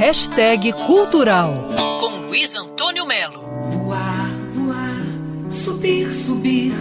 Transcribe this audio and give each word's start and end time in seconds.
Hashtag 0.00 0.72
Cultural 0.86 1.74
com 2.00 2.26
Luiz 2.26 2.56
Antônio 2.56 3.04
Melo. 3.04 3.42
Voar, 3.68 4.30
voar, 4.54 5.52
subir, 5.52 6.14
subir, 6.14 6.72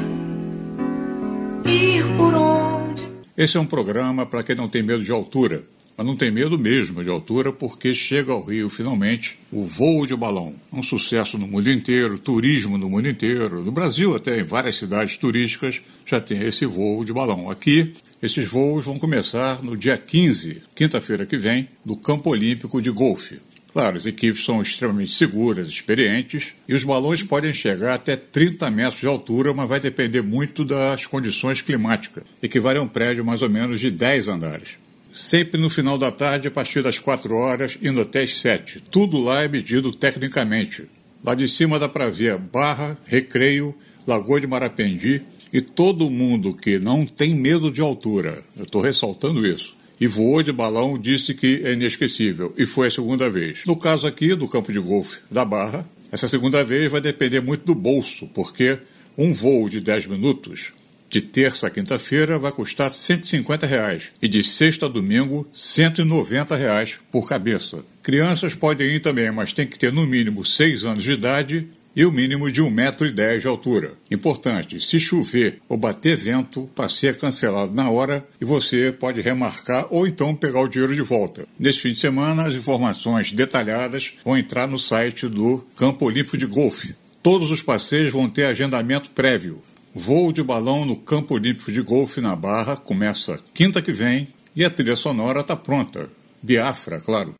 ir 1.65 2.01
por 2.15 2.33
onde. 2.33 3.05
Esse 3.35 3.57
é 3.57 3.59
um 3.59 3.65
programa 3.65 4.25
para 4.25 4.41
quem 4.41 4.55
não 4.55 4.69
tem 4.69 4.81
medo 4.81 5.03
de 5.03 5.11
altura 5.11 5.65
mas 5.99 6.07
não 6.07 6.15
tem 6.15 6.31
medo 6.31 6.57
mesmo 6.57 7.03
de 7.03 7.09
altura 7.09 7.51
porque 7.51 7.93
chega 7.93 8.31
ao 8.31 8.41
Rio 8.41 8.69
finalmente 8.69 9.37
o 9.51 9.65
voo 9.65 10.07
de 10.07 10.15
balão. 10.15 10.55
Um 10.71 10.81
sucesso 10.81 11.37
no 11.37 11.45
mundo 11.45 11.69
inteiro, 11.69 12.17
turismo 12.17 12.77
no 12.77 12.89
mundo 12.89 13.09
inteiro, 13.09 13.61
no 13.65 13.71
Brasil 13.73 14.15
até 14.15 14.39
em 14.39 14.45
várias 14.45 14.77
cidades 14.77 15.17
turísticas 15.17 15.81
já 16.05 16.21
tem 16.21 16.41
esse 16.41 16.65
voo 16.65 17.03
de 17.03 17.11
balão. 17.11 17.49
Aqui 17.49 17.95
esses 18.21 18.47
voos 18.47 18.85
vão 18.85 18.99
começar 18.99 19.63
no 19.63 19.77
dia 19.77 19.97
15, 19.97 20.61
quinta-feira 20.75 21.25
que 21.25 21.37
vem, 21.37 21.69
no 21.85 21.95
Campo 21.95 22.29
Olímpico 22.29 22.81
de 22.81 22.89
Golfe. 22.89 23.39
Claro, 23.71 23.97
as 23.97 24.05
equipes 24.05 24.43
são 24.43 24.61
extremamente 24.61 25.13
seguras, 25.13 25.67
experientes, 25.67 26.53
e 26.67 26.73
os 26.73 26.83
balões 26.83 27.21
podem 27.21 27.53
chegar 27.53 27.93
até 27.93 28.15
30 28.15 28.69
metros 28.71 28.99
de 28.99 29.07
altura, 29.07 29.53
mas 29.53 29.69
vai 29.69 29.79
depender 29.79 30.21
muito 30.21 30.65
das 30.65 31.05
condições 31.05 31.61
climáticas, 31.61 32.23
equivale 32.41 32.79
a 32.79 32.81
um 32.81 32.87
prédio 32.87 33.23
mais 33.23 33.41
ou 33.41 33.49
menos 33.49 33.79
de 33.79 33.91
10 33.91 34.27
andares 34.27 34.89
sempre 35.13 35.59
no 35.59 35.69
final 35.69 35.97
da 35.97 36.11
tarde, 36.11 36.47
a 36.47 36.51
partir 36.51 36.81
das 36.81 36.99
4 36.99 37.35
horas, 37.35 37.77
indo 37.81 38.01
até 38.01 38.21
as 38.21 38.37
7. 38.37 38.81
Tudo 38.91 39.19
lá 39.21 39.43
é 39.43 39.47
medido 39.47 39.91
tecnicamente. 39.91 40.83
Lá 41.23 41.35
de 41.35 41.47
cima 41.47 41.79
dá 41.79 41.89
para 41.89 42.09
ver 42.09 42.37
Barra, 42.37 42.97
Recreio, 43.05 43.75
Lagoa 44.07 44.39
de 44.39 44.47
Marapendi 44.47 45.21
e 45.51 45.61
todo 45.61 46.09
mundo 46.09 46.53
que 46.53 46.79
não 46.79 47.05
tem 47.05 47.33
medo 47.33 47.71
de 47.71 47.81
altura, 47.81 48.43
eu 48.57 48.63
estou 48.63 48.81
ressaltando 48.81 49.45
isso, 49.45 49.75
e 49.99 50.07
voou 50.07 50.41
de 50.41 50.51
balão 50.51 50.97
disse 50.97 51.33
que 51.33 51.61
é 51.63 51.73
inesquecível, 51.73 52.53
e 52.57 52.65
foi 52.65 52.87
a 52.87 52.91
segunda 52.91 53.29
vez. 53.29 53.59
No 53.65 53.75
caso 53.75 54.07
aqui 54.07 54.35
do 54.35 54.47
campo 54.47 54.71
de 54.71 54.79
golfe 54.79 55.19
da 55.29 55.43
Barra, 55.43 55.85
essa 56.11 56.27
segunda 56.27 56.63
vez 56.63 56.91
vai 56.91 57.01
depender 57.01 57.41
muito 57.41 57.65
do 57.65 57.75
bolso, 57.75 58.27
porque 58.33 58.79
um 59.17 59.33
voo 59.33 59.69
de 59.69 59.81
10 59.81 60.07
minutos 60.07 60.71
de 61.09 61.21
terça 61.21 61.67
a 61.67 61.69
quinta-feira 61.71 62.37
vai 62.37 62.51
custar 62.51 62.91
150 62.91 63.65
reais, 63.65 64.11
e 64.21 64.27
de 64.27 64.43
sexta 64.43 64.85
a 64.85 64.89
domingo 64.89 65.47
190 65.51 66.55
reais 66.55 66.99
por 67.11 67.27
cabeça. 67.27 67.83
Crianças 68.03 68.53
podem 68.53 68.95
ir 68.95 68.99
também, 68.99 69.31
mas 69.31 69.51
tem 69.51 69.65
que 69.65 69.77
ter 69.77 69.91
no 69.91 70.05
mínimo 70.05 70.45
6 70.45 70.85
anos 70.85 71.03
de 71.03 71.13
idade 71.13 71.67
e 71.95 72.05
o 72.05 72.11
mínimo 72.11 72.51
de 72.51 72.61
1,10m 72.61 73.39
de 73.39 73.47
altura. 73.47 73.93
Importante, 74.09 74.79
se 74.79 74.99
chover 74.99 75.59
ou 75.67 75.77
bater 75.77 76.15
vento, 76.15 76.69
passeio 76.75 77.11
é 77.11 77.13
cancelado 77.13 77.73
na 77.73 77.89
hora 77.89 78.25
e 78.39 78.45
você 78.45 78.91
pode 78.91 79.21
remarcar 79.21 79.87
ou 79.89 80.07
então 80.07 80.35
pegar 80.35 80.61
o 80.61 80.67
dinheiro 80.67 80.95
de 80.95 81.01
volta. 81.01 81.47
Nesse 81.59 81.79
fim 81.79 81.93
de 81.93 81.99
semana, 81.99 82.47
as 82.47 82.55
informações 82.55 83.31
detalhadas 83.31 84.13
vão 84.23 84.37
entrar 84.37 84.67
no 84.67 84.77
site 84.77 85.27
do 85.27 85.65
Campo 85.75 86.05
Olímpico 86.05 86.37
de 86.37 86.45
Golfe. 86.45 86.95
Todos 87.21 87.51
os 87.51 87.61
passeios 87.61 88.11
vão 88.11 88.29
ter 88.29 88.45
agendamento 88.45 89.11
prévio. 89.11 89.61
Voo 89.93 90.31
de 90.31 90.43
balão 90.43 90.85
no 90.85 90.95
Campo 90.95 91.33
Olímpico 91.33 91.71
de 91.71 91.81
Golfe 91.81 92.21
na 92.21 92.35
Barra 92.35 92.77
começa 92.77 93.39
quinta 93.53 93.81
que 93.81 93.91
vem 93.91 94.27
e 94.55 94.63
a 94.63 94.69
trilha 94.69 94.95
sonora 94.95 95.41
está 95.41 95.55
pronta. 95.55 96.09
Biafra, 96.41 96.99
claro. 96.99 97.35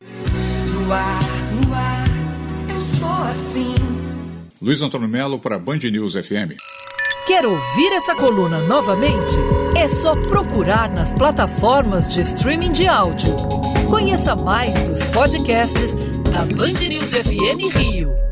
Luiz 4.62 4.82
Antônio 4.82 5.08
Melo 5.08 5.38
para 5.38 5.58
Band 5.58 5.78
News 5.90 6.12
FM. 6.12 6.52
Quer 7.26 7.46
ouvir 7.46 7.92
essa 7.94 8.14
coluna 8.14 8.58
novamente? 8.58 9.34
É 9.74 9.88
só 9.88 10.14
procurar 10.14 10.92
nas 10.92 11.14
plataformas 11.14 12.12
de 12.12 12.20
streaming 12.20 12.72
de 12.72 12.86
áudio. 12.86 13.34
Conheça 13.88 14.36
mais 14.36 14.78
dos 14.86 15.02
podcasts 15.06 15.94
da 16.30 16.44
Band 16.44 16.78
News 16.86 17.10
FM 17.10 17.74
Rio. 17.74 18.29